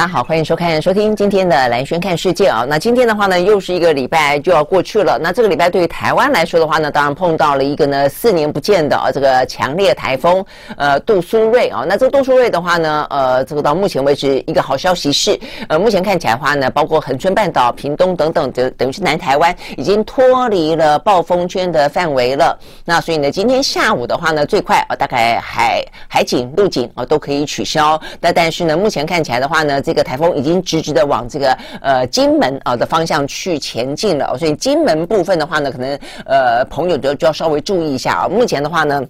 [0.00, 2.64] 大家好，欢迎收看、收听今天的蓝轩看世界啊。
[2.66, 5.18] 那今天的话呢，又是一个礼拜就要过去了。
[5.20, 10.42] 那这个礼拜对于台湾来说的话呢，当然碰到了一个呢 四年不见的啊这个强烈台风
[10.78, 11.84] 呃杜苏芮啊。
[11.86, 22.58] 那这个杜苏芮的话呢，呃这个到目前为止一个好消息是，呃目前看起来的话呢，包括恒春半岛、屏东等等的，等于是南台湾已经脱离了暴风圈的范围了。
[22.86, 28.00] 那所以呢，今天下午的话呢，最快啊大概海海景、陆景啊都可以取消。
[28.18, 38.28] 那但是呢，目前看起来的话呢，这个台风已经直直的往这个呃金门啊的方向去前进了，所以金门部分的话呢，可能呃朋友就就要稍微注意一下啊。
[38.28, 39.02] 目前的话呢。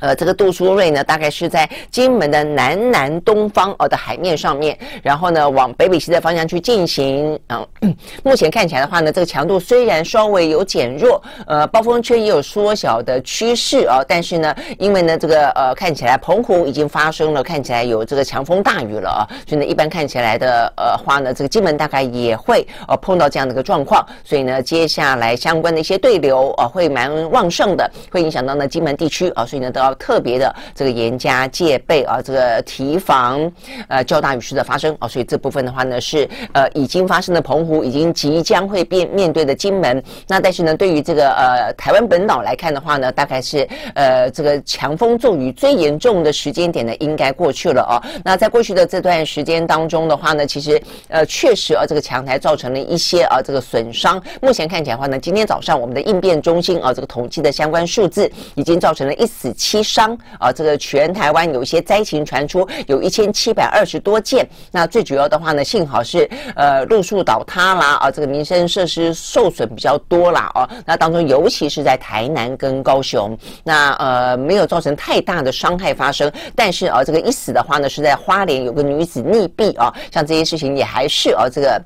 [0.00, 7.38] 呃，这个杜苏芮呢，大概是在金门的南南东方哦的海面上面，然后呢，往北北西的方向去进行。
[7.48, 7.66] 嗯，
[8.22, 29.87] 目前看起来的话呢，这个强度虽然稍微有减弱，呃，暴风圈也有缩小的趋势啊，但是呢，因为呢，这个呃，看起来澎湖已经发生了，看起来有这个强风大雨了啊，所以呢，一般看起来的呃话呢，这个金门大概也会呃碰到这样的一个状况，所以呢，接下来相关的一些对流啊会蛮旺盛的，会影响到呢金门地区啊，所以呢都要。
[29.88, 33.50] 要特别的这个严加戒备啊，这个提防
[33.88, 40.02] 呃较大雨势的发生啊，所以这部分的话呢是呃已经发生的澎湖，已经即将会变面对的金门。
[40.26, 47.96] 那但是呢，对于这个呃台湾本岛来看的话呢，大概是呃这个强风骤雨最严重的时间点呢，应该过去了啊。
[48.22, 54.22] 那在过去的这段时间当中的话呢，其实呃确实啊这个强台造成了一些啊这个损伤。
[54.42, 59.77] 目前看起来的话呢，今天早上我们的应变中心啊这个统计的相关数字已经造成了一死七。
[59.82, 64.48] 伤啊，这个全台湾有一些灾情传出，有一千七百二十多件。
[64.70, 76.30] 那最主要的话呢，幸好是呃路树倒塌啦，啊，这个民生设施受损比较多啦，哦、啊，那当中尤其是在台南跟高雄，那呃没有造成太大的伤害发生。
[76.54, 81.80] 但是啊，这个一死的话呢，是在花莲有个女子溺毙啊，像这些事情也还是啊这个。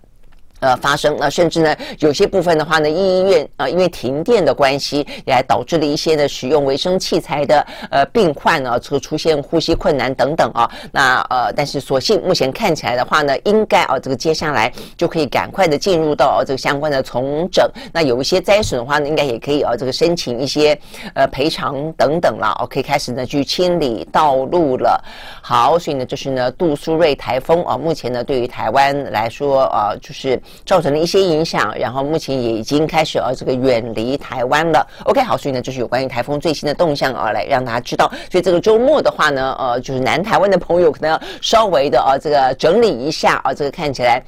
[0.62, 10.70] 呃，发生那甚至呢，有些部分的话呢，医院啊、因为停电的关系，也还导致了一些呢使用卫生器材的呃病患呢，出出现呼吸困难等等啊。
[10.92, 17.68] 那呃，但是所幸目前看起来的话呢，应该啊，这个接下来就可以赶快的进入到、这个相关的重整。
[17.92, 20.78] 那有一些灾损的话呢，应该也可以啊，这个申请一些
[21.14, 22.56] 呃赔偿等等了。
[22.60, 25.04] 哦，可以开始呢去清理道路了。
[25.42, 30.40] 好，所以呢，就是呢杜苏芮台风啊，目前呢对于台湾来说啊，就是。
[30.64, 34.86] 造成了一些影响，然后目前也已经开始呃这个远离台湾了。
[35.04, 38.10] OK，好，所以呢就是有关于台风最新的动向啊，来让大家知道。
[38.30, 44.22] 所以这个周末的话呢，呃，就是南台湾的朋友可能要稍微的呃这个整理一下啊，这个看起来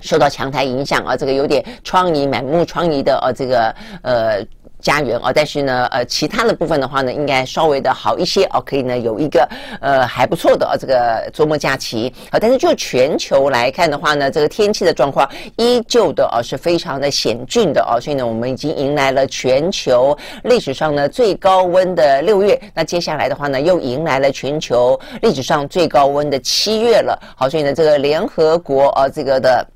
[0.00, 4.44] 受到强台影响啊，这个有点疮痍满目疮痍的啊这个呃。
[4.80, 9.48] 家园啊，但是呢，呃，其他的部分的话呢，应该稍微的好一些哦，可以呢有一个
[9.80, 12.38] 呃还不错的这个周末假期啊。
[12.40, 27.18] 但是就全球来看的话呢，这个天气的状况依旧的啊是非常的险峻的啊，所以呢，我们已经迎来了全球历史上呢最高温的六月，那接下来的话呢，又迎来了全球历史上最高温的七月了。
[27.36, 29.66] 好，所以呢，这个联合国啊，这个的。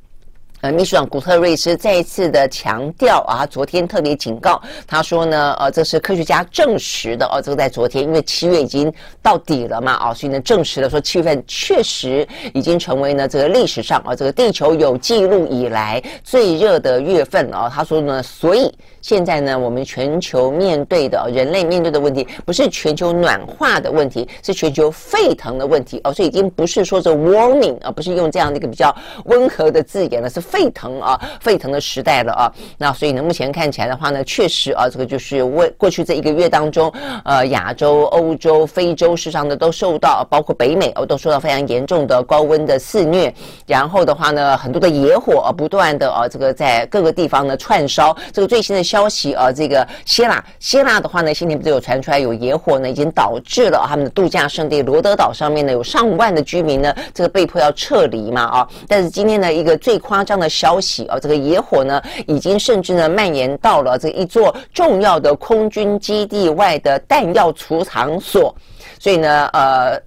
[0.64, 8.90] 呃，秘书长古特瑞斯再一次的强调啊，昨天特别警告，他说呢，呃，这是科学家证实的哦，这个在昨天，因为七月已经
[9.20, 17.70] 到底了嘛，啊，所以呢，证实了说七月份确实已经成为呢这个历史上啊，这个地球有记录以来最热的月份啊。
[17.70, 28.90] 他说呢，所以现在呢，我们全球面对的人类面对的问题，不是全球暖化的问题，是全球沸腾的问题哦，所以已经不是说这 warming 而不是用这样的一个比较
[29.26, 30.42] 温和的字眼了，是。
[30.54, 32.52] 沸腾啊，沸腾的时代了啊。
[32.78, 36.92] 那所以呢，目前看起来的话呢，确实啊，这个就是为过去这一个月当中，
[37.24, 43.34] 呃，亚洲、欧洲、非洲事实上呢都受到，包括北美哦，都受到非常严重的高温的肆虐。
[43.66, 48.16] 然后的话呢，很多的野火啊，不断的啊，这个在各个地方呢串烧。
[48.32, 58.68] 这个最新的消息啊，这个希腊，希腊的话呢，今天不是有传出来有野火呢，已经导致了他们的度假胜地罗德岛上面呢有上万的居民呢，这个被迫要撤离嘛啊。
[58.86, 68.54] 但是今天呢，一个最夸张的消息啊，这个野火呢，已经甚至呢蔓延到了这一座重要的空军基地外的弹药储藏所，
[68.98, 70.00] 所以呢，呃，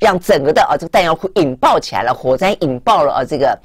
[0.00, 3.58] 让整个的啊这个弹药库引爆起来了，火灾引爆了啊这个。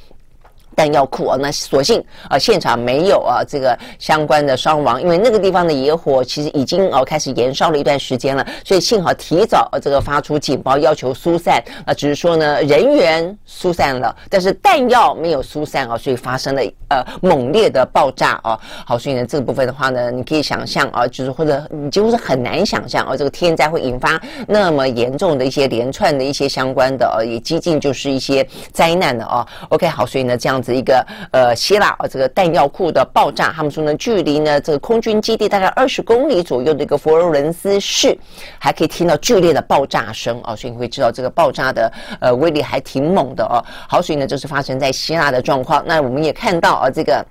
[0.77, 18.59] 弹药库啊，那所幸啊，现场没有啊这个相关的伤亡，因为那个地方的野火其实已经哦开始燃烧了一段时间了，所以幸好提早这个发出警报，要求疏散啊，只是说呢人员疏散了，但是弹药没有疏散啊，所以发生了呃猛烈的爆炸啊。
[18.85, 29.43] 好，所以呢这个部分的话呢，你可以想象啊，就是或者你几乎是很难想象啊，这个天灾会引发那么严重的一些连串的一些相关的啊，也几近就是一些灾难的啊。
[29.69, 30.66] OK，好，所以呢这样子。
[30.67, 38.17] 是一个呃，希腊啊，这个弹药库的爆炸，他们说呢，距离呢这个空军基地大概二十公里左右的一个佛罗伦斯市，
[38.59, 43.63] 还可以听到剧烈的爆炸声啊，所以你会知道这个爆炸的呃威力还挺猛的哦。
[43.87, 45.81] 好，所以呢，这是发生在希腊的状况。
[45.87, 47.25] 那我们也看到啊，这个。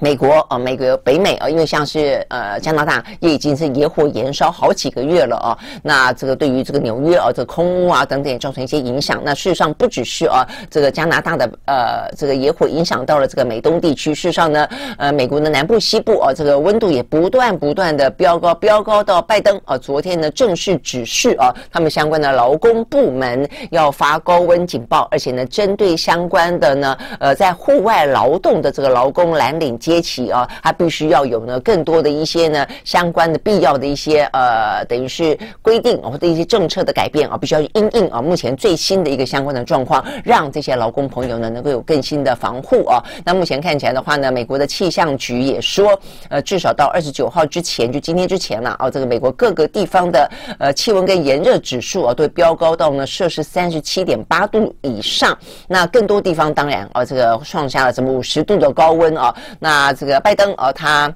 [0.00, 5.58] 美国啊，美国北美啊，因为像是呃加拿大也已经是野火延烧好几个月了啊。
[5.82, 9.20] 那这个对于这个纽约啊，这个空污啊等等也造成一些影响。
[9.22, 14.14] 那事实上不只是啊，这个加拿大的呃这个野火影响到了这个美东地区。
[14.14, 14.66] 事实上呢，
[14.96, 29.78] 呃美国的南部、西部啊，这个温度也不断不断的飙高，飙高到拜登啊昨天呢正式指示啊，他们相关的劳工部门要发高温警报，而且呢针对相关的呢呃在户外劳动的这个劳工蓝领。
[29.90, 43.02] 阶级啊，他必须要有呢更多的一些呢相关的必要的一些呃，等于是规定或者一些政策的改变啊，必须要去因应啊目前最新的一个相关的状况，让这些劳工朋友呢能够有更新的防护啊。
[43.24, 45.98] 那目前看起来的话呢，美国的气象局也说，
[46.28, 55.36] 呃，至少到二十九号之前，就今天之前了啊，这个美国各个地方的呃气温跟炎热指数啊都会飙高到呢摄氏三十七点八度以上。
[55.66, 59.69] 那更多地方当然啊，这个创下了什么五十度的高温啊，那。
[59.70, 61.14] 啊，这个拜登啊，他。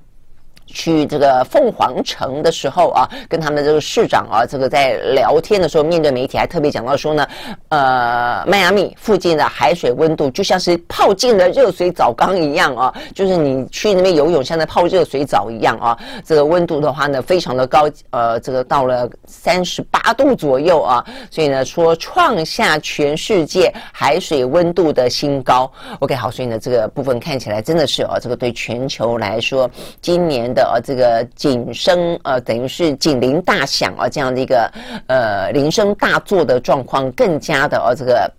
[0.67, 7.27] 去这个凤凰城的时候啊，跟他们这个市长啊，这个在聊天的时候，面对媒体还特别讲到说呢，
[7.69, 25.71] 呃，迈阿密附近的海水温度就像是泡进了热水澡缸一样啊，就是你去那边游泳像在泡热水澡一样啊，这个温度的话呢，非常的高，呃，这个到了三十八度左右啊，所以呢说创下全世界海水温度的新高。
[25.99, 29.71] OK，好，所以呢这个部分看起来真的是啊，这个对全球来说，
[30.01, 30.54] 今年。
[30.55, 34.71] 的呃，这个警声呃，等于是警铃大响啊，这样的一个
[35.09, 38.31] 呃铃声大作的状况，更加的呃，这个。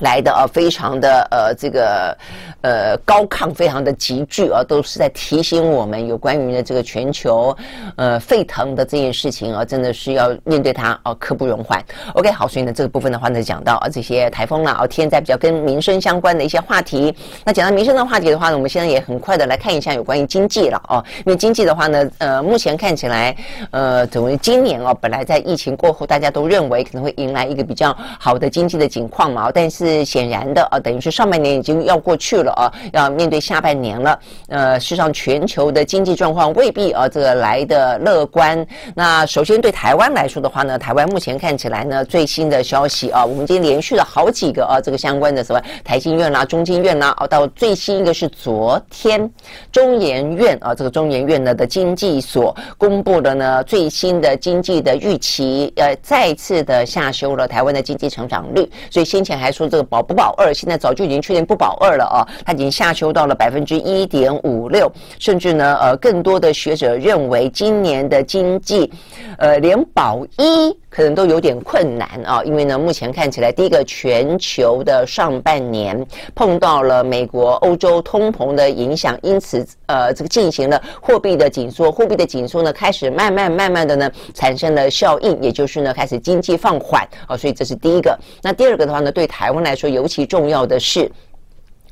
[0.00, 2.16] 来的啊，非常的呃，这个
[2.62, 7.56] 呃高亢，非常的急剧啊，都是在提醒我们有关于呢这个全球
[7.96, 11.84] 呃沸腾的这件事情啊，真的是要面对它啊，刻不容缓。
[12.14, 17.14] OK，好，所以呢这个部分的话呢，讲到啊这些台风啦啊天灾比较跟民生相关的一些话题。
[17.44, 23.36] 那讲到民生的话题的话呢，我们现在也很快的来看一下有关于经济了哦，因为经济的话呢，呃，目前看起来
[23.70, 29.89] 呃，等于今年哦，本来在疫情过后，大家都认为可能会迎来一个比较好的经济的景况嘛，但是。
[29.90, 34.18] 是显然的啊，等于是上半年已经要过去了啊，要面对下半年了。
[34.48, 38.64] 呃，事实上全球的经济状况未必啊这个来的乐观。
[38.94, 49.28] 那首先对台湾来说的话呢，台湾目前看起来呢，最新的消息啊，我们已经连续了好几个啊这个相关的什么台经院啦、中经院啦，啊到最新一个是昨天
[49.72, 58.70] 中研院啊这个中研院呢的经济所公布了呢最新的经济的预期，呃再次的下修了台湾的经济成长率。
[58.88, 59.79] 所以先前还说这。
[59.82, 60.52] 保不保二？
[60.52, 62.26] 现在早就已经确定不保二了啊！
[62.44, 68.90] 它已经下修到了百分之一点五六，甚至呢，呃，更多的学者认为今年的经济，
[69.38, 72.42] 呃，连保一可能都有点困难啊！
[72.44, 87.36] 因为呢，目前看起来，第一个全球的上半年碰到了美国、欧洲通膨的影响，因此呃，这个进行了货币的紧缩，货币的紧缩呢，开始慢慢慢慢的呢，产生了效应，也就是呢，开始经济放缓啊！
[87.36, 88.18] 所以这是第一个。
[88.42, 91.08] 那第二个的话呢，对台湾来来，说尤其重要的是。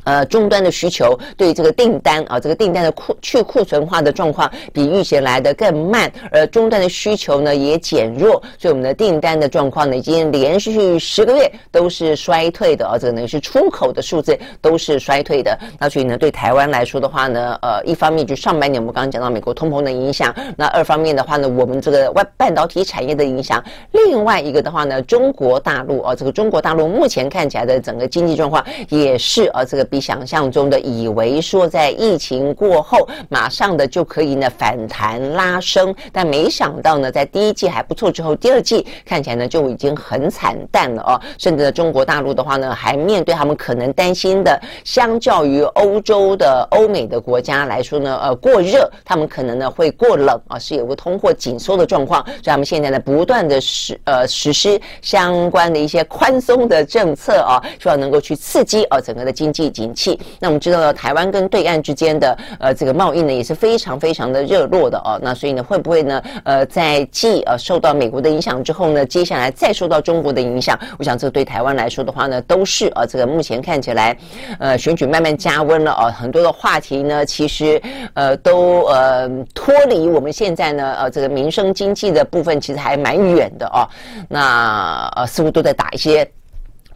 [0.09, 15.55] 呃，终端的需求对这个订单啊，这个订单的库去库存化的状况比预期来得更慢，而终端的需求呢也减弱，所以我们的订单的状况呢已经连续十个月都是衰退的啊，这个呢是出口的数字都是衰退的。
[15.79, 23.63] 那所以呢，对台湾来说的话呢，呃，一方面就上半年我们刚刚讲到美国通膨的影响，那二方面的话呢，我们这个外半导体产业的影响，
[23.93, 29.98] 另外一个的话呢，中国大陆啊，这个中国大陆目前看起来的整个经济状况也是啊，这个比。
[30.01, 41.21] 想象中的以为说在疫情过后马上的就可以呢反弹拉升，但没想到呢在第一季还不错之后，第二季看起来呢就已经很惨淡了哦。
[41.39, 65.19] 甚至呢中国大陆的话呢还面对他们可能担心的，相较于欧洲的欧美的国家来说呢，呃过热，他们可能呢会过冷啊，是有个通货紧缩的状况，所以他们现在呢不断的实呃实施相关的一些宽松的政策啊，希望能够去刺激啊整个的经济景气，那我们知道呢，台湾跟对岸之间的呃这个贸易呢也是非常非常的热络的哦。
[65.23, 70.79] 那所以呢，会不会呢呃在继呃受到美国的影响之后呢，接下来再受到中国的影响？
[70.99, 74.17] 我想这对台湾来说的话呢，都是呃这个目前看起来
[74.59, 77.81] 呃选举慢慢加温了哦，很多的话题呢其实
[78.15, 83.89] 呃都呃脱离我们现在呢呃这个民生经济的部分，其实还蛮远的哦。
[84.29, 86.29] 那呃似乎都在打一些。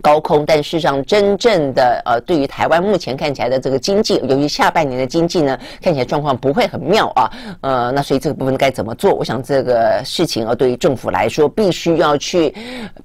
[0.02, 7.30] 高空，但事实上，真正的呃，对于台湾目前看起来的这个经济，由于下半年的经济呢，看起来状况不会很妙啊，
[7.60, 9.14] 呃，那所以这个部分该怎么做？
[9.14, 12.52] 我想这个事情啊，对于政府来说，必须要去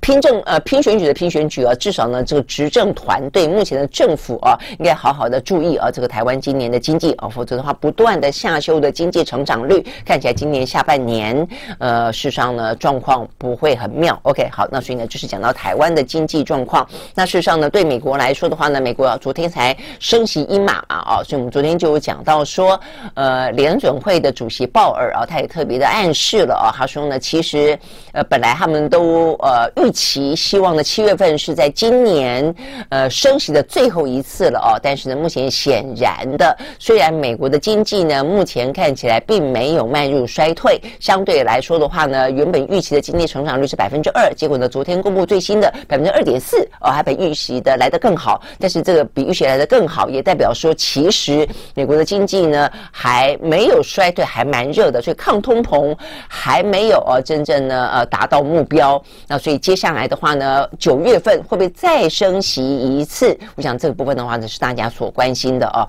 [0.01, 14.19] 拼政呃拼选举的拼选举啊，至少呢，这个执政团队目前的政府啊，应该好好的注意啊，这个台湾今年的经济啊，否则的话，不断的下修的经济成长率，看起来今年下半年呃，事实上呢，状况不会很妙。
[14.23, 16.86] OK，好，那所以呢，就是讲到台湾的经济状况。
[17.13, 22.79] 那事实上呢，对美国来说的话呢，美国昨天才升息一码嘛，啊，所以我们昨天就有讲到说，
[23.15, 27.77] 呃，联准会的主席鲍尔啊，他也特别的暗示了啊，他说呢，其实
[28.11, 32.53] 呃，本来他们都呃预期希望呢，七月份是在今年
[32.89, 46.67] 呃升息的最后一次了啊，但是呢，目前显然的，虽然美国的经济呢目前看起来并没有迈入衰退，相对来说的话呢，原本预期的经济成长率是百分之二，结果呢，昨天公布最新的百分之二点四。
[46.81, 55.95] 哦，还比预期的来得更好，但是这个比预期来得更好，也代表说，其实美国的经济呢还没有衰退，还蛮热的，所以抗通膨
[56.27, 59.01] 还没有呃真正呢呃达到目标。
[59.27, 63.37] 那所以接下来的话呢，九月份会不会再升息一次？
[63.55, 65.87] 我想这个部分的话呢是大家所关心的哦。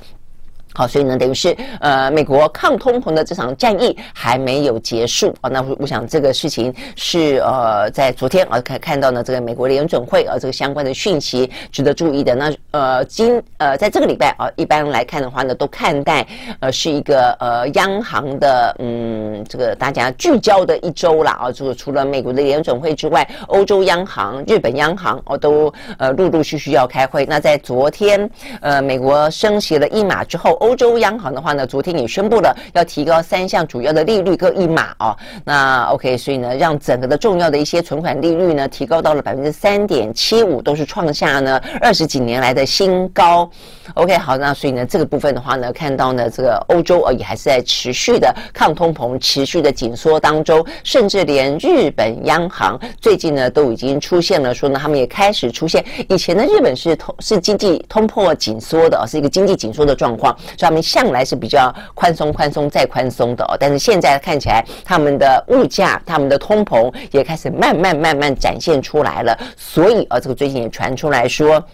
[0.78, 5.50] 好，所以呢，等于是呃，美国抗通膨的这场战役还没有结束啊。
[5.50, 12.32] 那我我想这个事情是呃，在昨天啊看看到呢，这个美国联准会啊这个相关的讯息值得注意的。
[12.36, 16.24] 那呃，今呃，在这个礼拜啊，一般来看的话呢，都看待
[16.60, 21.50] 呃是一个呃央行的嗯这个大家聚焦的一周了啊。
[21.50, 27.26] 这个除了美国的联准会之外，欧洲央行、日本央行哦都呃陆陆续续要开会。
[27.26, 28.30] 那在昨天
[28.60, 35.16] 呃，美国升息了一码之后，欧欧洲央行的话呢，昨天也宣布了要提高三项主要的利率各一码哦。
[35.42, 43.50] 那 OK，所以呢，让整个的重要的一些存款利率呢，提高到了百分之三点七五，都是创下呢二十几年来的新高。
[43.94, 60.36] OK，好，那所以呢，这个部分的话呢，看到呢，这个欧洲呃也还是在持续的抗通膨、持续的紧缩当中，甚至连日本央行最近呢都已经出现了说呢，他们也开始出现以前的日本是通是经济通货紧缩的，是一个经济紧缩的状况。
[60.58, 69.38] 所以他们向来是比较宽松、宽松再宽松的哦，但是现在看起来，他们的物价、他们的通膨也开始慢慢、慢慢展现出来了。
[69.56, 71.64] 所以啊，这个最近也传出来说。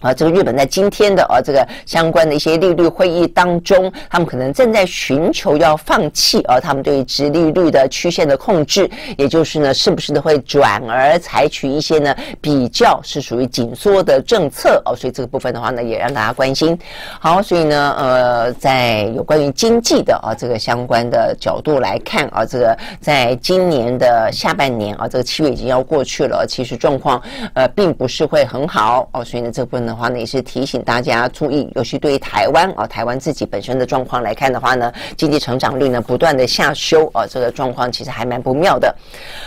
[0.00, 16.78] 啊，这个日本在今天的啊这个相关的一些利率会议当中，他们可能正在寻求要放弃啊，他们对于殖利率的曲线的控制，也就是呢，是不是呢会转而采取一些呢比较是属于紧缩的政策哦，所以这个部分的话呢，也让大家关心。
[17.18, 27.20] 好，所以呢，呃，在有关于经济的啊这个相关的角度来看啊，这个在今年的下半年啊，这个七月已经要过去了，其实状况
[27.54, 29.87] 呃并不是会很好哦，所以呢，这部分。
[29.88, 38.94] 的话呢，也是提醒大家注意，尤其对于台湾啊，台湾自己本身的状况来看的话呢，经济成长率呢不断的下修啊，这个状况其实还蛮不妙的。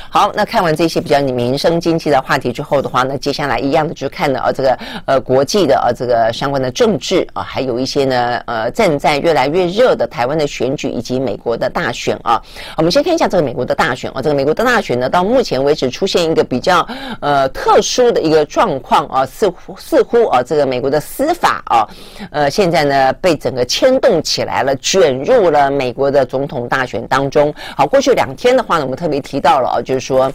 [0.09, 12.41] 好，那看完这些比较你民生经济的话题之后的话呢，接下来一样的就是看了啊这个呃国际的啊这个相关的政治啊，还有一些呢呃正在越来越热的台湾的选举以及美国的大选啊。
[12.77, 16.87] 我们先看一下这个美国的大选啊，这个美国的大选呢，到目前为止出现一个比较
[17.19, 20.21] 呃特殊的一个状况啊，似乎似乎。
[20.31, 21.87] 啊，这个美国的司法啊，
[22.31, 27.53] 呃，现在呢被整个牵动起来了，卷入了美国的总统大选当中。
[27.75, 30.31] 好，过去两天的话呢，我们特别提到了啊，就是说。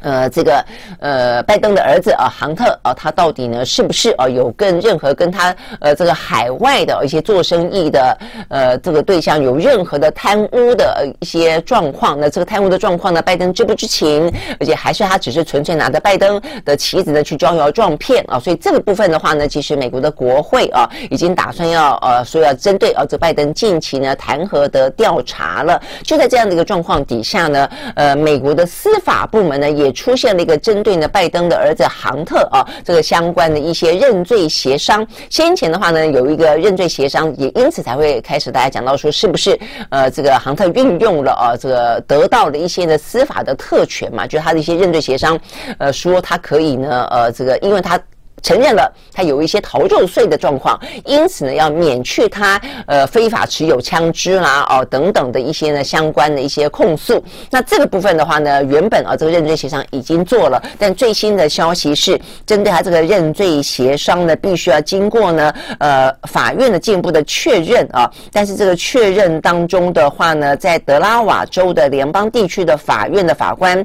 [0.00, 0.64] 呃，这个
[1.00, 12.20] 呃，拜登的儿子啊，杭特啊，他到底呢是不是啊有跟任何跟他呃这个海外的一些做生意的呃这个对象有任何的贪污的一些状况？
[12.20, 14.30] 那这个贪污的状况呢，拜登知不知情？
[14.60, 18.38] 而且还是他只是纯粹拿着拜登的旗子呢去招摇撞骗啊？
[18.38, 25.80] 所以这个部分的话呢，其实美国的国会啊已经打算要呃说要针对啊这拜登近期呢弹劾的调查了。
[26.02, 29.85] 就在这样的一个状况底下呢，呃，美国的司法部门呢也。
[29.86, 35.06] 也出现了一个针对呢拜登的儿子杭特啊，这个相关的一些认罪协商。
[35.30, 39.58] 先前的话呢，有一个认罪协商，也因此才会开始大家讲到说，是不是
[39.90, 44.26] 呃这个杭特运用了啊这个得到了一些呢司法的特权嘛？
[44.26, 45.38] 就他的一些认罪协商，
[45.78, 47.98] 呃说他可以呢呃这个因为他。
[48.46, 57.20] 承认了他有一些逃漏税的状况，因此呢要免去他呃非法持有枪支啦哦等等的一些呢相关的一些控诉。
[57.50, 68.08] 那这个部分的话呢，原本啊这个认罪协商已经做了，但最新的消息是，针对他这个认罪协商呢，必须要经过呢呃法院的进一步的确认啊。
[68.32, 73.84] 但是这个确认当中的话呢，在德拉瓦州的联邦地区的法院的法官，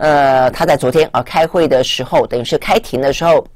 [0.00, 3.46] 呃他在昨天啊开会的时候，等于是开庭的时候。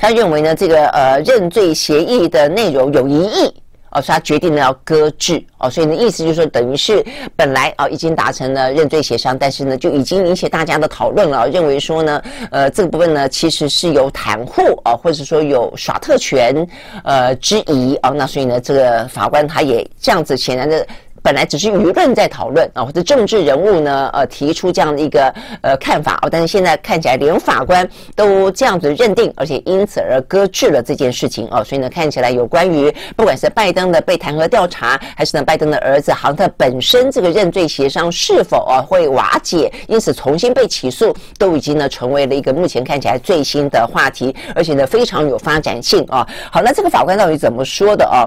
[0.00, 3.54] 他认为呢，这个呃认罪协议的内容有疑义，
[3.90, 7.04] 哦，所以他决定呢要搁置，哦，所以呢意思就是说，等于是
[7.36, 16.66] 本来啊已经达成了认罪协商，但是呢就已经引起大家的讨论了，认为说呢，呃这个部分呢其实是有袒护啊，或者说有耍特权
[17.04, 20.86] 呃之疑啊，那所以呢这个法官他也这样子显然的。
[21.22, 46.26] 本来只是舆论在讨论啊，或者政治人物呢，呃，提出这样的一个呃看法哦，但是现在看起来连法官都这样子认定，而且因此而搁置了这件事情哦，所以呢，看起来有关于不管是拜登的被弹劾调查，还是呢拜登的儿子杭特本身这个认罪协商是否啊会瓦解，因此重新被起诉，都已经呢成为了一个目前看起来最新的话题，而且呢非常有发展性啊。
[46.50, 48.24] 好，那这个法官到底怎么说的啊？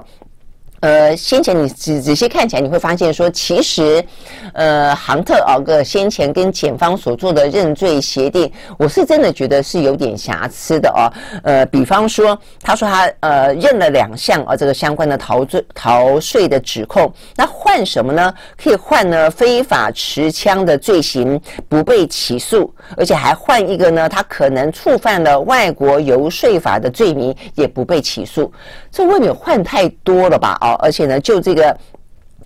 [0.83, 4.03] 呃，先前你仔仔细看起来，你会发现说，其实，
[4.51, 11.07] 呃，杭特啊个先前跟检方所做的认罪协定，我是真的觉得是有点瑕疵的哦。
[11.41, 18.33] 呃，比方说，他说他呃认了两项啊这个相关的逃罪逃税的指控，那换什么呢？
[18.61, 28.51] 可以换呢非法持枪的罪行不被起诉，而且还换一个呢，他可能触犯了外国游说法的罪名也不被起诉。
[28.93, 30.55] 这未免换太多了吧？
[30.61, 31.75] 哦，而且呢，就这个。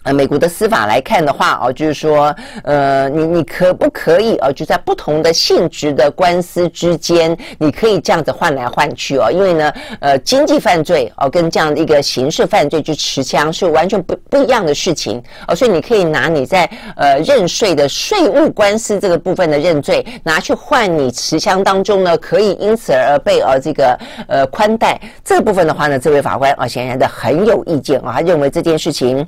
[0.08, 16.64] 呃，美国的司法来看的话，哦，就是说，呃，你你可不可以哦，就在不同的性质的官司之间，你可以这样子换来换去哦，因为呢，呃，经济犯罪哦，跟这样的一个刑事犯罪就持枪是完全不不一样的事情哦，所以你可以拿你在
[16.96, 29.28] 呃认税的税务官司这个部分的认罪，拿去换你持枪当中呢，可以因此而被呃这个呃宽待这个部分的话呢，这位法官啊，显然的很有意见啊，他认为这件事情。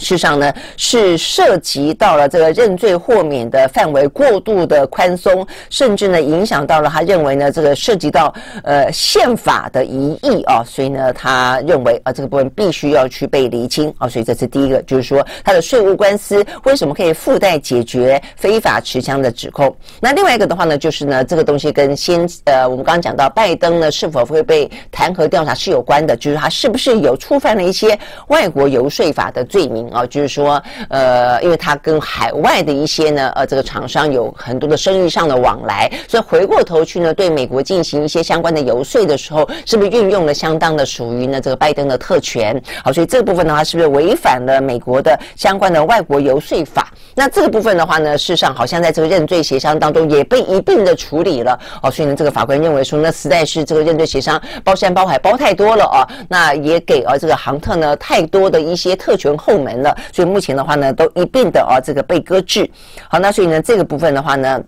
[0.00, 8.34] 事实上呢，是涉及到了这个认罪豁免的范围过度的宽松，甚至呢影响到了他认为呢这个涉及到
[8.64, 19.74] 呃宪法的疑义啊，所以呢他认为啊这个部分必须要去被厘清啊，所以这是第一个，就是说他的税务官司为什么可以附带解决非法持枪的指控？
[20.00, 29.89] 那另外一个的话呢，就是呢这个东西跟先呃我们刚刚讲到拜登呢是否会被弹劾调查是有关的，就是他是不是有触犯了一些外国游说法的罪名。
[29.92, 42.60] 啊，就是说，呃，因为他跟海外的一些呢，呃，这个厂商有很多的生意上的往来，所以回过头去呢，对美国进行一些相关的游说的时候，是不是运用了相当的属于呢这个拜登的特权？
[42.84, 46.92] 好，所以这部分的话，是不是违反了美国的相关的外国游说法？
[47.14, 51.58] 那这个部分的话呢，事实上好像在这个认罪协商当中也被一并的处理了。
[51.82, 59.79] 哦，所以呢，这个法官认为说，那实在是这个认罪协商包山包海包太多了哦，那也给了这个杭特呢太多的一些特权后门。
[60.12, 62.68] 所以目前的话呢，都一并的啊，这个被搁置。
[63.08, 64.62] 好，那所以呢，这个部分的话呢，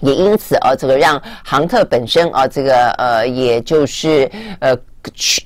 [0.00, 4.30] 也因此啊，这个让杭特本身啊，这个呃，也就是
[4.60, 4.76] 呃。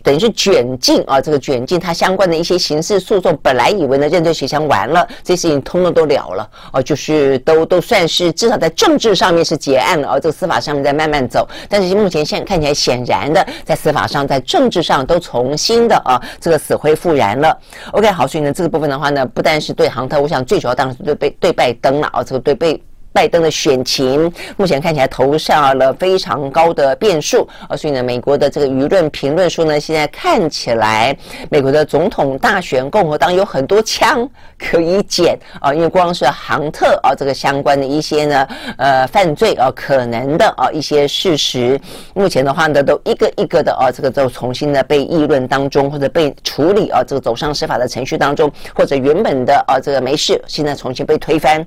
[0.03, 17.57] 等于是卷进啊，这个卷进他相关的一些刑事诉讼，本来以为呢认罪协商完了，这事情通通都了了哦，就是都都算是至少在政治上面是结案了，而这个司法上面在慢慢走，但是目前现在看起来显然的，在司法上在政治上都重新的啊这个死灰复燃了。
[17.92, 22.81] OK，好，所以呢这个部分的话呢，不但是对航特，我想最主要当然是对被对拜登了啊，这个对被。
[23.18, 27.48] 拜登的选情，目前看起来投下了非常高的变数。
[27.68, 31.16] 啊，所以呢，美国的这个舆论评论说呢，现在看起来
[31.50, 34.24] 美国的总统大选，共和党有很多枪
[34.57, 35.37] 可以捡。
[35.61, 41.76] 啊，因为光是杭特啊这个相关的一些呢呃犯罪啊可能的啊一些事实，
[42.14, 51.66] 目前的话呢都一个一个的啊这个都重新的被议论当中或者被处理啊这个走上司法的程序当中，或者原本的啊这个没事，现在重新被推翻。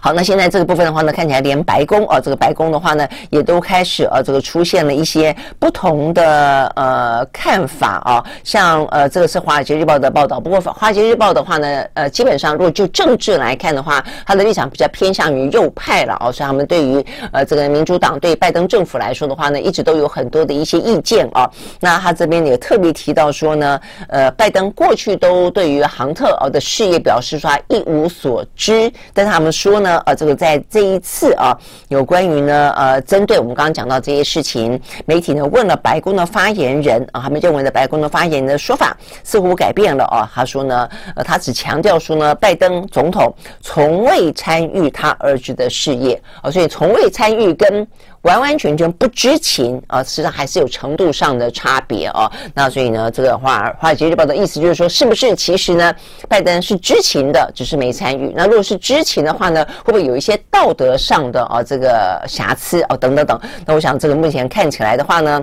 [0.00, 8.24] 好，那现在这个部分的话呢，看起来连白宫啊，这个白宫的话呢，也都开始啊，这个出现了一些不同的呃看法啊。
[8.44, 21.50] 像呃，这个是《华尔街日报》的报道，不过《华尔街日报》的话呢，呃，基本上如果就政治来看的话，它的立场比较偏向于右派了啊，所以他们对于呃这个民主党对拜登政府来说的话呢，一直都有很多的一些意见啊。
[21.80, 29.67] 那他这边也特别提到说呢，呃，拜登过去都对于杭特啊的事业表示说他一无所知，但他们说。
[29.68, 31.54] 说呢，呃，这个在这一次啊，
[31.88, 40.30] 有关于呢，呃，针对我们刚刚讲到这些事情，媒体呢问了白宫的发言人啊，他们认为呢，白宫的发言人的说法似乎改变了啊。
[40.34, 47.86] 他说呢，呃，他只强调说呢，拜登总统从未参与他儿子的事业啊，所以从未参与跟。
[48.28, 52.30] 完完全全不知情啊，实际上还是有程度上的差别啊。
[52.52, 55.94] 那所以呢，这个华华尔街日报的意思就是说，是不是其实呢，
[56.28, 58.30] 拜登是知情的，只是没参与？
[58.36, 63.40] 那如果是知情的话呢，会不会有一些道德上的啊这个瑕疵啊等等等？
[63.64, 65.42] 那我想这个目前看起来的话呢。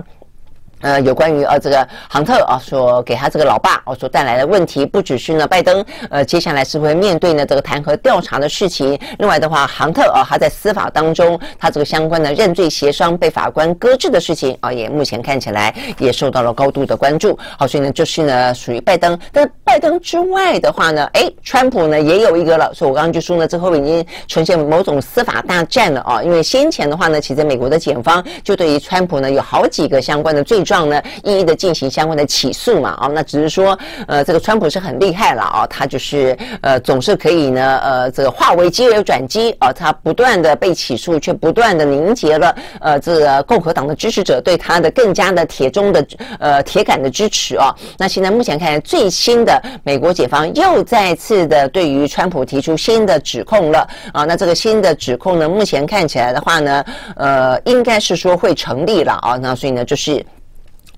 [0.82, 8.98] 呃，有关于呃这个杭特啊，所给他这个老爸哦所带来的问题，不只是呢拜登呃接下来是会面对呢这个弹劾调查的事情。
[9.18, 17.38] 另外的话，杭特啊他在司法当中他这个相关的认罪协商被法官搁置的事情啊，也目前看起来也受到了高度的关注。
[17.58, 19.18] 好，所以呢就是呢属于拜登。
[19.32, 22.70] 但拜登之外的话呢，诶，川普呢也有一个了。
[22.74, 26.22] 所以我刚刚就说呢，这后面已经呈现某种司法大战了啊。
[26.22, 30.65] 因为先前的话呢，其实美国的检方就对于川普呢有好几个相关的罪。
[30.66, 46.04] 状呢，一一的进行相关的起诉嘛，啊，那只是说，呃，这个川普是很厉害了啊，他就是呃，总是可以呢，呃，这个化危机为转机啊，他不断的被起诉，却不断的凝结了呃，这个共和党的支持者对他的更加的铁中的
[46.40, 47.72] 呃铁杆的支持啊。
[47.96, 60.24] 那现在目前看来，最新的美国解方又再次的对于川普提出新的指控了啊，那这个新的指控呢，目前看起来的话呢，呃，应该是说会成立了啊，那所以呢，就是。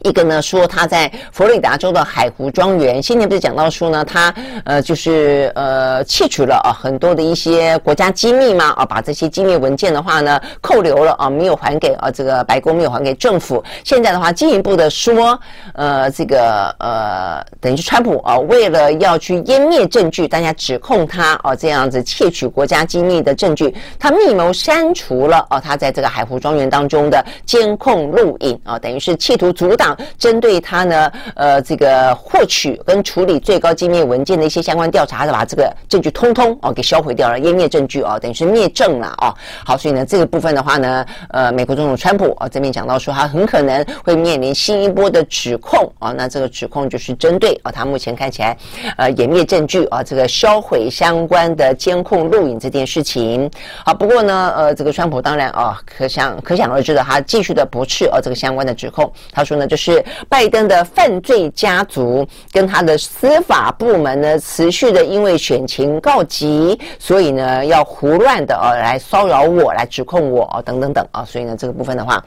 [0.05, 4.33] 一个呢说他在佛罗里达州的海湖庄园，先前不是讲到说呢，他
[4.65, 13.63] 呃就是呃窃取了啊很多的一些国家机密嘛啊，把这些机密文件的话呢扣留了啊，没有还给啊这个白宫，没有还给政府。
[13.83, 15.39] 现在的话进一步的说，
[15.75, 29.88] 呃这个呃等于是川普啊，为了要去湮灭证据，大家指控他啊这样子窃取国家机密的证据，他密谋删除了啊他在这个海湖庄园当中的监控录影啊，等于是企图阻挡。
[30.17, 39.35] 针对他呢，呃，这个获取跟处理最高机密文件的一些相关调查，是把这个证据通通哦给销毁掉了，湮灭证据哦，等于是灭证了哦。
[39.65, 46.13] 好，所以呢，这个部分的话呢，呃，美国总统川普啊这边讲到说，他很可能会面临新一波的指控啊。
[46.13, 48.57] 那这个指控就是针对啊，他目前看起来
[48.97, 53.51] 呃湮灭证据啊，这个销毁相关的监控录影这件事情。
[53.85, 59.11] 好，不过呢，呃，这个川普当然啊，可想可想而知的，他继续的驳斥啊这个相关的指控。
[59.33, 72.23] 他说呢就，是拜登的犯罪家族跟他的司法部门呢，持续的因为选情告急，所以呢要胡乱的呃来骚扰我，来指控我啊等等等啊，所以呢这个部分的话。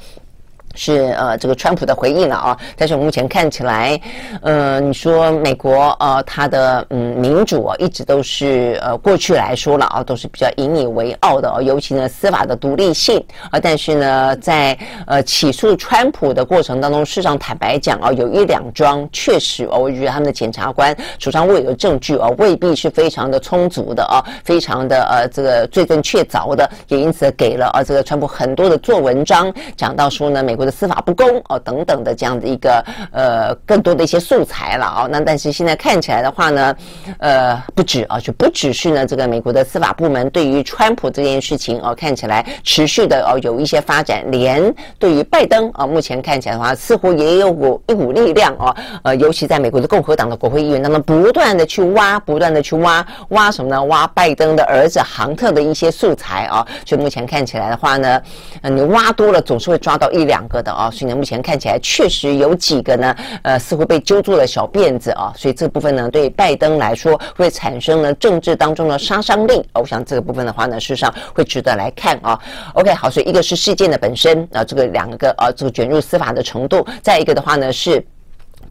[0.75, 3.99] 是呃，这个川普的回应了啊，但是我目前看起来，
[4.41, 30.65] 呃，你说美国呃，它的嗯民主啊，一直都是呃过去来说了啊，都是比较引以为傲的哦，尤其呢司法的独立性啊，但是呢，在呃起诉川普的过程当中，事实上坦白讲啊，有一两桩确实哦，我觉得他们的检察官手上握有证据啊，未必是非常的充足的啊，非常的呃这个罪证确凿的，也因此给了啊这个川普很多的做文章，讲到说呢美国国。
[30.65, 36.75] 或者司法不公哦，等等的这样的一个呃更多的一些素材了啊、哦，那但是现在看起来的话呢，
[37.17, 53.83] 呃不止啊，就不只是呢这个美国的司法部门对于川普这件事情哦看起来持续的哦有一些发展，连对于拜登啊、哦、目前看起来的话似乎也有股一股力量哦，呃尤其在美国的共和党的国会议员当中不断的去挖，不断的去挖挖什么呢？
[53.85, 58.21] 挖拜登的儿子杭特的一些素材啊、哦，所以目前看起来的话呢，
[58.61, 60.47] 你挖多了总是会抓到一两。
[60.51, 69.65] 个的啊，所以呢，目前看起来确实有几个呢，呃，似乎被揪住了小辫子啊，所以这部分呢，对拜登来说会产生呢政治当中的杀伤力。
[69.73, 72.37] 我想这个部分的话呢，事实上会值得来看啊。
[72.73, 78.05] OK，好，所以一个是事件的本身啊，这个两个啊，这个卷入司法的程度，再一个的话呢是。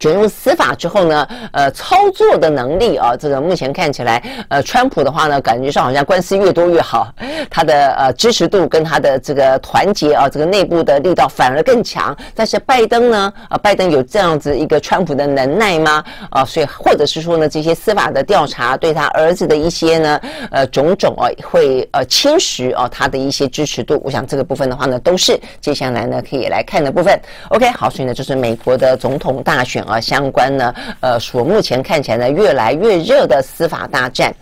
[0.01, 7.07] 卷入司法之后呢，呃，操作的能力啊，这个目前看起来，呃，川普的话呢，感觉上好像官司越多越好，
[7.51, 12.17] 他的呃支持度跟他的这个团结啊，这个内部的力道反而更强。
[12.33, 16.03] 但是拜登呢，啊，拜登有这样子一个川普的能耐吗？
[16.31, 24.01] 啊，所以或者是说呢，这些司法的调查对他儿子的一些呢，呃，种种啊，会呃侵蚀啊他的一些支持度。
[24.03, 27.15] 我想这个部分的话呢，都是接下来呢可以来看的部分。
[27.49, 29.85] OK，好，所以呢，就是美国的总统大选。
[29.91, 34.33] 啊，相关呢，呃，所目前看起来呢，越来越热的司法大战。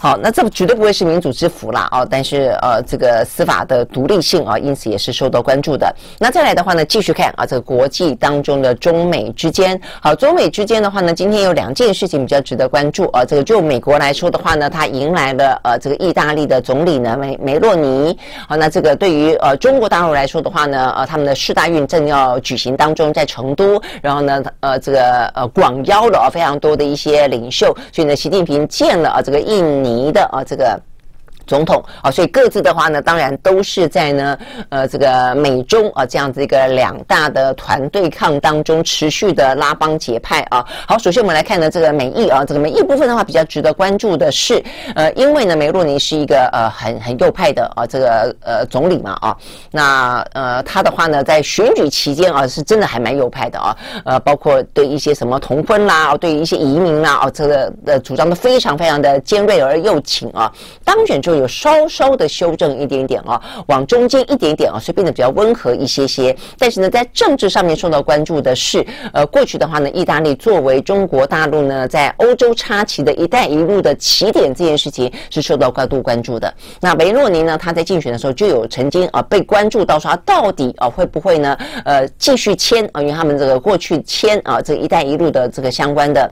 [0.00, 5.92] 好，那这绝对不会是民主之福啦哦，但是呃，这个司法的独立性啊，因此也是受到关注的。
[6.20, 13.24] 那再来的话呢，继续看啊，这个国际当中的中美之间，好，中美之间的话呢，今天有两件事情比较值得关注啊。
[13.24, 18.16] 这个就美国来说的话呢，它迎来了呃这个意大利的总理呢梅梅洛尼。
[18.46, 29.87] 好，那这个对于呃中国大陆来说的话呢，呃他们的世大运正要举行当中，在成都，然后呢呃这个呃广邀了非常多的一些领袖，所以呢，习近平见了啊这个印尼。
[29.88, 30.80] 你的啊，这个。
[31.48, 40.64] 总统啊，所以各自的话呢，当然都是在呢，呃，这个美中啊这样子一个两大的团对抗当中持续的拉帮结派啊。
[40.86, 44.62] 好，首先我们来看呢，这个美意啊，这个美意部分的话比较值得关注的是，
[44.94, 49.36] 呃，因为呢，梅洛尼是一个呃很很右派的啊这个呃总理嘛啊，
[49.70, 60.52] 那呃他的话呢，在选举期间啊，是真的还蛮右派的啊，呃，包括对一些什么同婚啦，对一些移民啦啊，这个的主张都非常非常的尖锐而又挺啊，
[60.84, 61.37] 当选之后。
[61.38, 66.36] 有稍稍的修正一点点啊，往中间一点点啊，所以变得比较温和一些些。
[66.58, 76.52] 但是呢，在政治上面受到关注的是，呃，过去的话呢，意大利作为中国大陆呢在欧洲插旗的一带一路的起点，这件事情是受到高度关注的。
[76.80, 86.30] 那梅洛尼呢，他在竞选的时候就有曾经啊被关注到说他到底啊会不会呢呃继续签啊，因为他们这个过去签啊这个一带一路的这个相关的。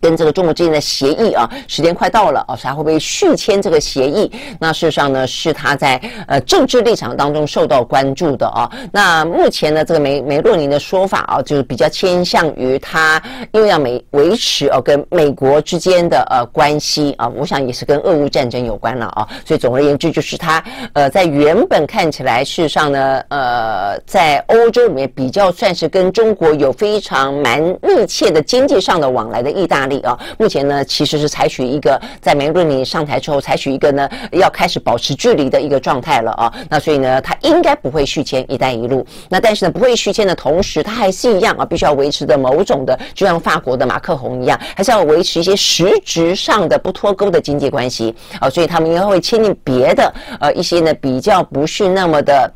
[0.00, 4.30] 跟这个中国之间的协议啊，时间快到了啊，他会不会续签这个协议？
[4.60, 8.70] 那事实上呢，是他在呃政治立场当中受到关注的啊。
[8.92, 13.20] 那目前呢，这个梅梅洛尼的说法啊，就是比较倾向于他
[13.52, 19.26] 因为要美维持哦跟美国之间的呃关系啊，我想也是跟俄乌战争有关了啊。
[19.44, 29.87] 所以总而言之，就是他呃在原本看起来事实上呢，呃在欧洲里面比较算是跟中国有非常蛮密切的经济上的往来的意大。
[29.88, 36.52] 力啊，目前呢，其实是采取一个在梅洛尼上台之后，采取一个呢要开始保持距离的一个状态了啊。
[36.68, 39.04] 那所以呢，他应该不会续签“一带一路”。
[39.28, 48.48] 那但是呢，不会续签的同时，他还是一样啊，必须要维持的某种的，就像法国的马克宏一样，还是要维持一些实质上的不脱钩的经济关系啊。
[48.50, 52.52] 所以他们应该会签订别的呃一些呢比较不是那么的。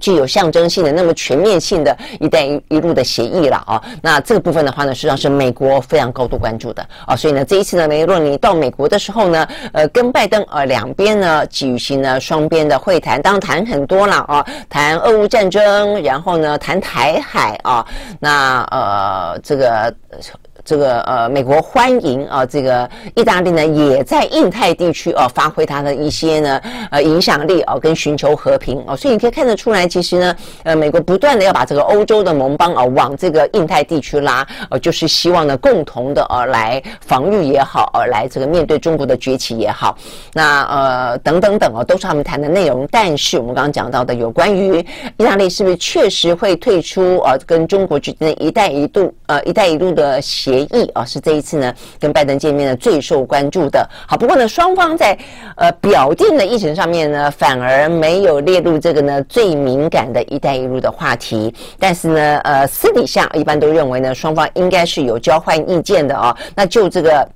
[0.00, 6.86] 具有象征性的那么全面性的一带一路的协议了啊，那这个部分的话呢，实际上是美国非常高度关注的。
[7.06, 17.86] 啊，所以呢，这一次呢，梅洛尼到美国的时候呢，呃，跟拜登呃两边呢举行了双边的会谈，当然谈很多了啊，谈俄乌战争，然后呢谈台海啊，
[18.18, 19.94] 那呃这个。
[20.68, 39.96] 这个呃，美国欢迎啊，这个意大利呢也在印太地区啊发挥它的一些呢呃影响力啊，跟寻求和平哦，所以你可以看得出来，其实呢，呃，美国不断的要把这个欧洲的盟邦啊往这个印太地区拉，呃，就是希望呢共同的呃来防御也好，呃来这个面对中国的崛起也好，
[40.34, 42.86] 那呃等等等啊，都是他们谈的内容。
[42.90, 44.84] 但是我们刚刚讲到的有关于
[45.16, 53.88] 意大利是不是确实会退出呃跟中国之间的一带一路呃一带一路的协协议啊，是这一次呢跟拜登见面的最受关注的。
[54.06, 55.16] 好，不过呢，双方在
[55.56, 61.54] 呃表定的议程上面呢，反而没有列入这个呢最敏感的一带一路的话题。
[61.78, 66.36] 但是呢，呃，私底下一般都认为呢，双方应该是有交换意见的啊。
[66.54, 67.28] 那就这个。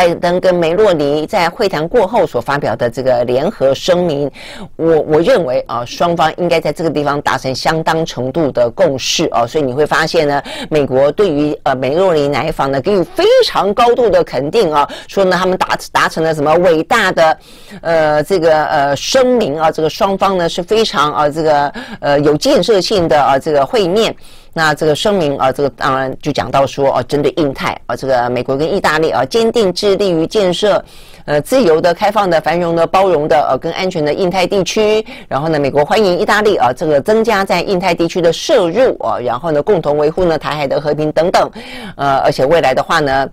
[0.00, 4.30] 拜登跟梅洛尼在会谈过后所发表的这个联合声明，
[4.76, 17.38] 我我认为啊，双方应该在这个地方达成相当程度的共识啊，所以你会发现呢，美国对于呃梅洛尼来访呢给予非常高度的肯定啊，说呢他们达达成了什么伟大的
[17.82, 24.16] 呃这个呃声明啊，这个双方呢是非常啊这个呃有建设性的啊这个会面。
[24.52, 30.84] 那这个声明啊，这个当然就讲到说哦，针对印太啊，这个美国跟意大利啊，坚定致力于建设
[31.24, 35.04] 呃自由的、开放的、繁荣的、包容的呃跟安全的印太地区。
[35.28, 41.50] 然后呢，美国欢迎意大利啊，这个增加在印太地区的摄入啊，然后呢，共同维护呢台海的和平等等。
[41.96, 43.28] 呃，而且未来的话呢。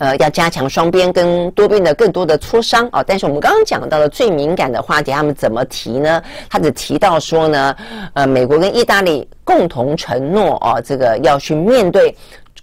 [0.00, 6.22] 呃，要加强双边跟多边的更多的磋商啊，但是我们刚刚讲到的最敏感的话题，他们怎么提呢？
[6.48, 7.76] 他只提到说呢，
[8.14, 12.16] 呃，美国跟意大利共同承诺啊，这个要去面对。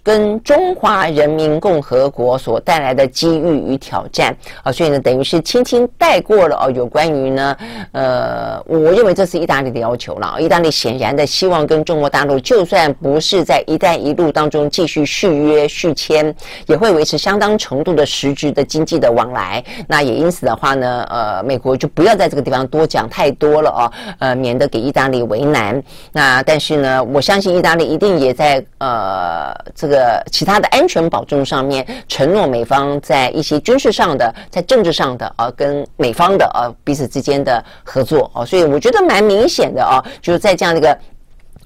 [0.08, 6.70] 跟中华人民共和国所带来的机遇与挑战啊，所以呢，等于是轻轻带过了哦。
[6.74, 7.54] 有关于呢，
[7.92, 10.36] 呃，我认为这是意大利的要求了。
[10.40, 19.62] 意大利显然的希望跟中国大陆，就算不是在“一带一路”当中继续续约续签，也会维持相当程度的实质的经济的往来。
[19.86, 25.82] 那也因此的话呢，呃，美国就不要在这个地方多讲太多了哦，呃，免得给意大利为难。
[26.12, 29.97] 那但是呢，我相信意大利一定也在呃这个。
[29.98, 40.96] 呃，其他的安全保证上面，承诺美方在一些军事上的、在政治上的啊，跟美方的啊彼此之间的合作啊，所以我觉得蛮明显的啊，就是在这样的一个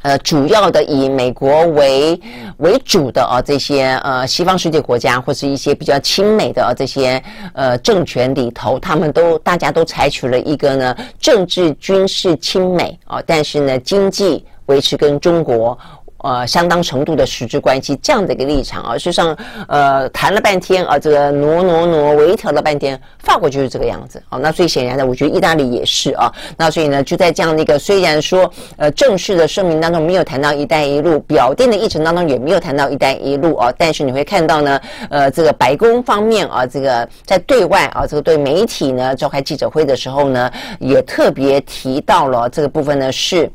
[0.00, 2.18] 呃主要的以美国为
[2.56, 15.78] 为主的啊这些呃西方世界国家或是一些比较亲美的啊这些呃政权里头，他们都大家都采取了一个呢政治军事亲美啊，但是呢经济维持跟中国。
[16.22, 19.36] 呃，相当程度的实质关系这样的一个立场啊，事实上，
[19.68, 24.38] 呃，谈了半天啊，这个挪挪挪微调了半天，法国就是这个样子啊。
[24.38, 26.32] 那最显然的，我觉得意大利也是啊。
[26.56, 34.80] 那所以呢，就在这样的一个虽然说呃正式的声明当中没有谈到“一带一路”，表定的议程当中也没有谈到“一带一路”啊，但是你会看到呢，
[35.10, 43.50] 呃，这个白宫方面啊，这个在对外啊，这个对媒体呢召开记者会的时候呢，也特别提到了这个部分呢是。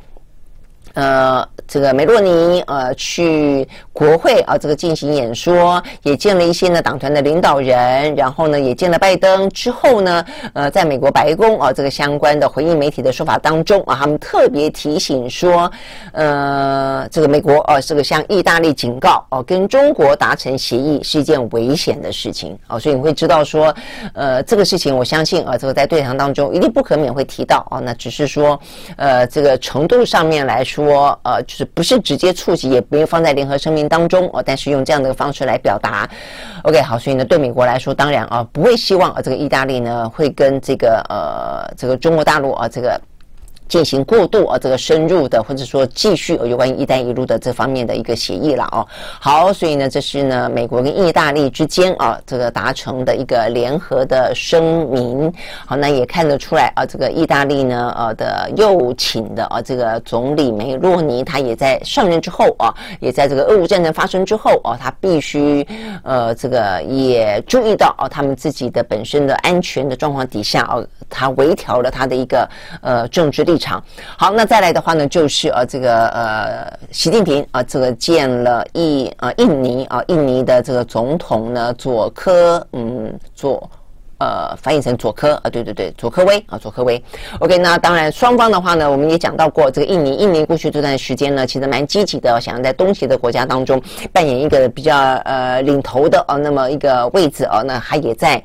[0.97, 15.71] 呃，这个梅洛尼呃去国会啊，这个进行演说，也见了一些呢党团的领导人，然后呢也见了拜登之后呢，呃，在美国白宫啊这个相关的回应媒体的说法当中啊，他们特别提醒说，
[16.13, 23.71] 呃，这个美国啊这个向意大利警告哦，跟中国达成协议是一件危险的事情啊，所以你会知道说，
[24.15, 28.60] 呃，这个事情我相信啊，这个在对谈当中一定不可免会提到啊，那只是说，
[28.95, 30.87] 呃，这个程度上面来说。
[30.88, 36.10] 说呃，就是不是直接触及，也没有放在联合声明当中哦，但是用这样的方式来表达。
[36.63, 43.00] OK，好，所以呢，对美国来说，当然啊，不会希望啊，这个意大利呢会跟这个呃，这个中国大陆啊，这个。
[43.67, 48.88] 进行过渡啊，这个深入的，或者说继续有关于“一带一路”的这方面的一个协议了哦。
[49.19, 55.32] 好，所以呢，这是呢美国跟意大利之间啊这个达成的一个联合的声明。
[55.65, 65.67] 好，那也看得出来啊，这个意大利呢呃的又请的啊这个总理梅洛尼，他也在上任之后啊，也在这个俄乌战争发生之后啊，他必须
[66.03, 70.77] 呃这个也注意到啊他们自己的本身的安全的状况底下啊，
[71.10, 72.47] 他微调了他的一个
[72.82, 73.84] 呃政治立场
[74.17, 83.70] 好，那再来的话呢，就是呃，这个呃，习近平啊，这个见了印呃印尼啊，印尼的这个总统呢，佐科嗯佐
[84.20, 87.02] 呃翻译成佐科啊，对对对，佐科威啊，佐科威。
[87.39, 98.41] OK，那当然双方的话呢，我们也讲到过，这个印尼印尼过去这段时间呢，其实蛮积极的，想要在东协的国家当中扮演一个比较呃领头的啊那么一个位置啊，那他也在。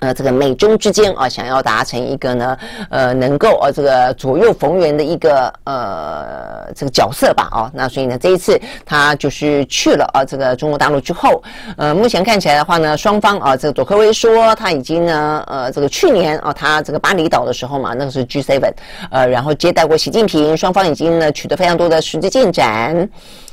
[0.00, 2.56] 呃，这个美中之间啊，想要达成一个呢，
[2.90, 11.42] 呃，能够呃这个左右逢源的一个呃这个角色吧，啊，那所以呢，这一次他就是去了啊，这个中国大陆之后，
[11.76, 18.72] 呃，目前看起来的话呢，双方啊，这个佐科威说他已经呢，呃，这个去年啊，他这个巴厘岛的时候嘛，那个是 G7，
[19.10, 23.08] 呃，然后接待过习近平，双方已经呢取得非常多的实际进展。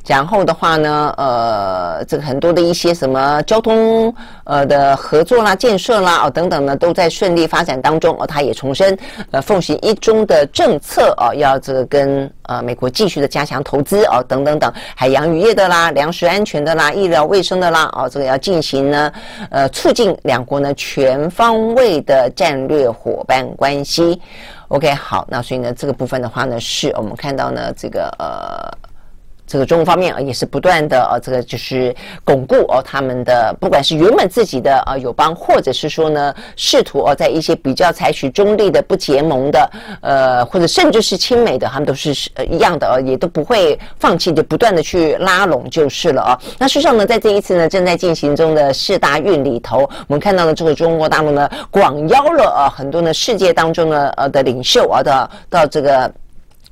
[0.07, 4.13] 然后的话呢，呃，这个很多的一些什么交通
[4.45, 8.25] 呃的合作啦、建设啦哦等等呢，都在顺利发展当中哦。
[8.25, 8.97] 他也重申，
[9.29, 19.11] 呃，奉行一中的政策哦，要这个跟呃美国继续的加强投资哦等等等，海洋渔业的啦、粮食安全的啦、医疗卫生的啦哦，这个要进行呢，
[19.51, 24.19] 呃，促进两国呢全方位的战略伙伴关系。
[24.69, 28.80] OK，好，那所以呢，这个部分的话呢，是我们看到呢，这个呃。
[29.51, 39.69] 这个中国方面啊，也是不断的啊，这个就是巩固哦，他们的不管是原本自己的啊友邦，或者是说呢，试图哦，在一些比较采取中立的、不结盟的，
[40.01, 46.39] 呃，或者甚至是亲美的，他们都是呃一样的啊，也都不会放弃，就不断的去拉拢就是了啊。
[46.57, 56.09] 那事实上呢，在这一次呢，正在进行中的世大运里头，我们看到了这个中国大陆呢，广邀了啊很多呢世界当中呢呃的领袖啊，到到这个。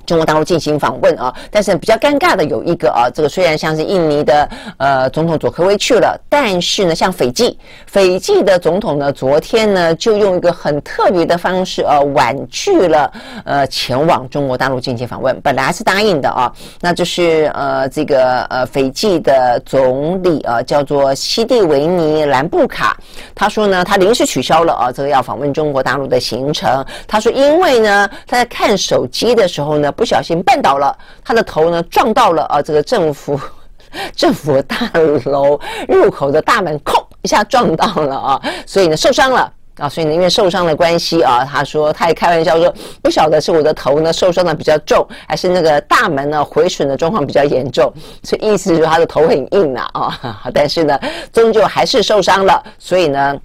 [0.10, 13.12] 中国大陆进行访问啊，但是比较尴尬的有一个啊，这个虽然像是印尼的呃总统佐科威去了，但是呢，像斐济，斐济的总统呢，昨天呢就用一个很特别的方式呃婉拒了
[13.46, 22.98] 呃前往中国大陆进行访问，本来是答应的啊，那就是呃这个呃斐济的总理啊叫做西蒂维尼兰布卡，
[23.36, 29.94] 他说呢他临时取消了啊这个要访问中国大陆的行程，他说因为呢他在看手机的时候呢。
[30.00, 33.38] 不小心绊倒了，他的头呢撞到了啊这个政府
[34.16, 34.90] 政府大
[35.26, 42.74] 楼入口的大门，哐一下撞到了啊，所以呢受伤了啊，所以呢因为受伤的关系啊，他说他也开玩笑说，
[43.04, 47.92] 不晓得是我的头呢受伤的比较重，还是那个大门呢毁损的状况比较严重，
[48.24, 50.98] 所以意思就是他的头很硬呐啊，但是呢
[51.34, 53.38] 终究还是受伤了，所以呢。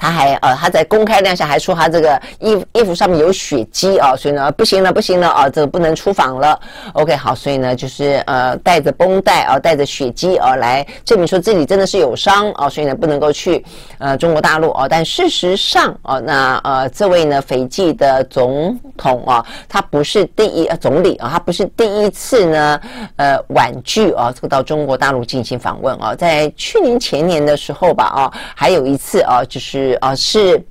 [0.00, 6.58] 他还呃，他在公开亮相还说他这个衣服衣服上面有血迹啊，所以呢不行了不行了啊，这个不能出访了。
[6.94, 13.62] OK 好，所以呢就是呃带着绷带啊，带着血迹啊来证明说自己真的是有伤啊，所以呢不能够去
[13.98, 14.86] 呃中国大陆啊。
[14.88, 22.80] 但事实上啊，那呃这位呢斐济的总统啊，他不是第一呃总理啊，他不是第一次呢
[23.16, 29.89] 呃婉拒啊这个到中国大陆进行访问啊，在去年前年的时候吧啊，还有一次啊就是。
[29.94, 30.64] 啊，是。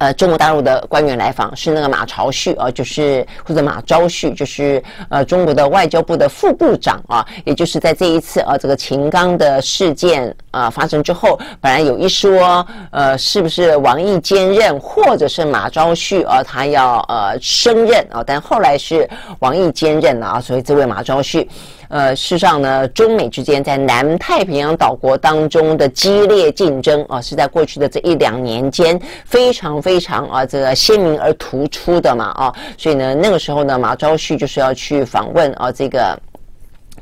[0.00, 19.06] 呃，中国大陆的官员来访是那个马朝旭啊，就是或者马朝旭，就是呃中国的外交部的副部长啊，也就是在这一次啊这个秦刚的事件啊发生之后，本来有一说，呃，是不是王毅兼任，或者是马朝旭啊他要呃升任啊，但后来是
[19.40, 21.46] 王毅兼任了啊，所以这位马朝旭，
[21.90, 29.78] 呃，事实上呢，中美之间在南太平洋岛国当中的激烈竞争啊，是在过去的这一两年间非常。
[29.89, 36.16] 非非常啊，这个鲜明而突出的嘛啊，所以呢，那个时候呢，马朝旭就是要去访问啊，这个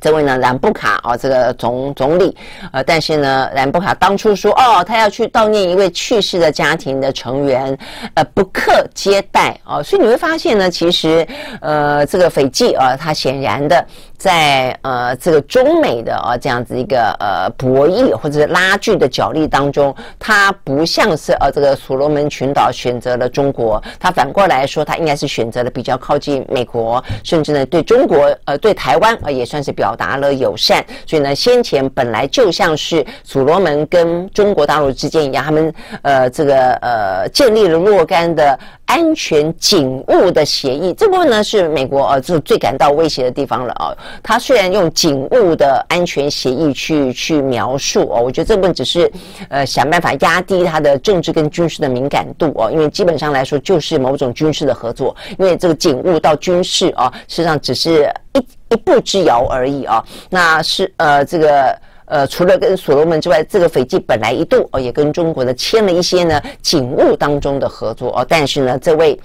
[0.01, 2.37] 这位呢兰布卡啊，这个总总理，
[2.73, 7.77] 呃，但是呢，兰布卡当初说哦，他要去悼念一位去世的家庭的成员，
[8.15, 11.27] 呃，不克接待啊，所以你会发现呢，其实
[11.61, 13.85] 呃，这个斐济啊，他显然的。
[14.19, 30.84] 在呃这个中美的啊这样子一个呃博弈或者是拉锯的角力当中，它不像是呃这个所罗门群岛选择了中国，它反过来说，它应该是选择了比较靠近美国，甚至呢对中国呃对台湾呃也算是表表达了友善。
[31.07, 35.72] 所以呢，先前本来就像是所罗门跟中国大陆之间一样，他们
[36.03, 38.59] 呃这个呃建立了若干的。
[38.89, 43.93] 安全警务的协议，这部分呢是美国呃，就最感到威胁的地方了啊。
[44.22, 49.12] 他虽然用警务的安全协议去去描述哦，我觉得这部分只是
[49.51, 60.03] 呃想办法压低他的政治跟军事的敏感度哦，因为基本上来说就是某种军事的合作，因为这个警务到军事啊，实际上只是一一步之遥而已啊。
[60.30, 61.78] 那是呃这个。
[62.09, 69.19] 呃，除了跟所罗门之外，这个斐济本来一度哦也跟中国呢签了一些呢警务当中的合作哦，但是呢，这位。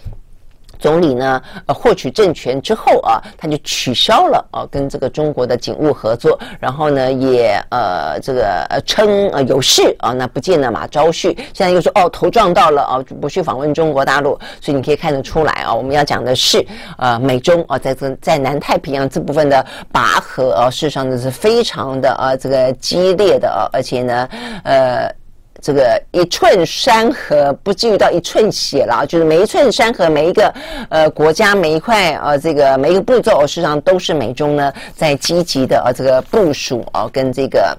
[0.84, 16.62] 总理呢，呃，获取政权之后啊，他就取消了啊，跟这个中国的警务合作，然后呢，也呃，这个呃称呃有事啊，那不见了马朝旭，现在又说哦头撞到了啊，不去访问中国大陆，所以你可以看得出来啊，我们要讲的是
[16.98, 24.28] 呃美中啊，在这在南太平洋这部分的拔河啊，事实上呢是非常的啊这个激烈的啊，而且呢，
[24.66, 25.10] 呃。
[25.64, 30.53] 这个一寸山河不至于到一寸血了，就是每一寸山河，每一个
[30.89, 37.76] 呃国家，每一块呃这个每一个步骤，事实上都是美中呢在积极的呃这个部署啊，跟这个。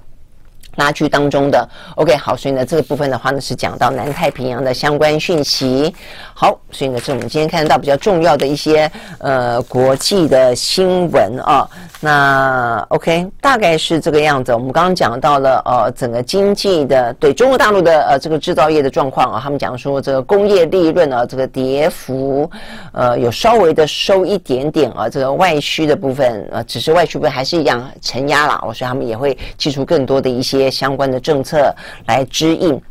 [0.75, 5.93] 拉锯当中的，OK，好，所以呢，这个部分的话呢，是讲到南太平洋的相关讯息。
[6.33, 11.67] 好，所以呢，这是我们今天看得到比较重要的一些呃国际的新闻啊。
[12.01, 14.53] 那 OK，大概是这个样子。
[14.53, 22.49] 我们刚刚讲到了呃整个经济的对中国大陆的呃这个制造业的状况啊，他们讲说这个工业利润啊这个跌幅
[22.91, 30.64] 呃有稍微的收一点点啊，这个外需的部分呃只是外需部分还是一样承压了，所以他们也会寄出更多的一些。
[30.69, 31.73] 相关的政策
[32.07, 32.81] 来支应，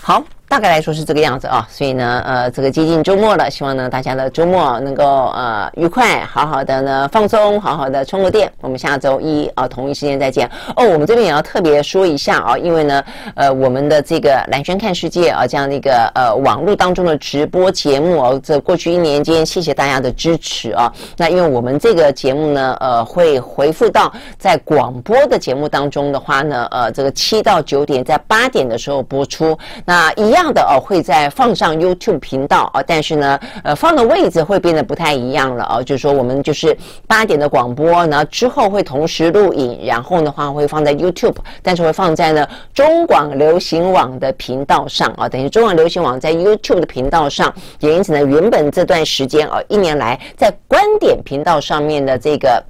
[0.00, 0.22] 好。
[0.52, 5.02] 大概来说是这个样子啊，所以呢，呃，这个接近周末了，希望呢大家的周末能够
[5.34, 8.52] 呃愉快，好好的呢放松，好好的充个电。
[8.60, 10.46] 我们下周一啊同一时间再见
[10.76, 10.84] 哦。
[10.84, 13.02] 我们这边也要特别说一下啊，因为呢，
[13.34, 20.92] 呃，我们的这个蓝轩看世界啊这样的一个呃网络当中的直播节目啊，这过去一年间，谢谢大家的支持啊。
[21.16, 30.41] 那因为我们这个节目呢，呃，会回复到在广播的节目当中的话呢，呃，这个七到九点，在八点的时候播出，那一样。
[30.42, 36.76] 样的哦，会在放上 YouTube 频道啊，但是呢，呃，放的位置会变得不太一样了啊，就是说我们就是
[37.06, 52.62] 八点的广播呢，之后会同时录影，然后的话会放在 YouTube，但是会放在呢中广流行网的频道上啊，等于中广流行网在 YouTube 的频道上，也因此呢，原本这段时间啊，一年来在观点频道上面的这个。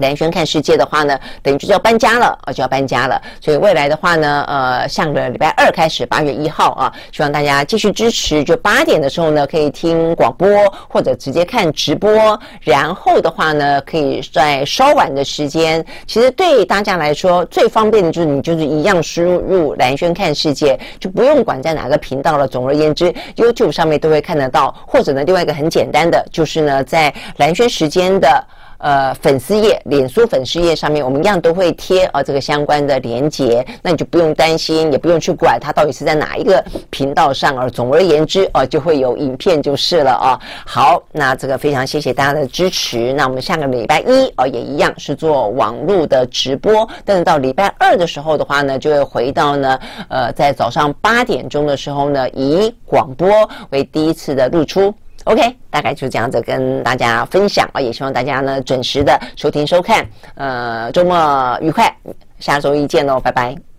[0.00, 3.20] 蓝轩看世界的话呢，等于就要搬家了啊，就要搬家了。
[3.40, 8.42] 所以未来的话呢，呃，下个礼拜二开始，八月一号啊，希望大家继续支持。
[8.42, 10.48] 就八点的时候呢，可以听广播
[10.88, 12.38] 或者直接看直播。
[12.62, 22.48] 然后的话呢，可以在稍晚的时间，其实对大家来说最方便的就是你就是一样输入蓝轩看世界，就不用管在哪个频道了。
[22.48, 24.74] 总而言之，YouTube 上面都会看得到。
[24.86, 28.42] 或者呢，另外一个很简单的，就是呢，在蓝轩时间的。
[28.80, 40.40] 呃，粉丝页、脸书粉丝页上面，我们一样都会贴啊这个相关的连接，那你就不用担心，也不用去管它到底是在哪一个频道上，而总而言之啊，就会有影片就是了啊。
[40.66, 43.12] 好，那这个非常谢谢大家的支持。
[43.12, 49.78] 那我们下个礼拜一啊，也一样是做网络的直播，但是到礼拜二的时候的话呢，就会回到呢，
[50.08, 53.28] 呃，在早上八点钟的时候呢，以广播
[53.70, 54.94] 为第一次的露出。
[55.24, 61.94] OK，大概就这样子跟大家分享啊，也希望大家呢准时的收听收看，呃，周末愉快，
[62.38, 63.69] 下周一见喽，拜拜。